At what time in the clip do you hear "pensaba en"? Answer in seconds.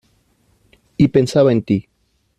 1.09-1.61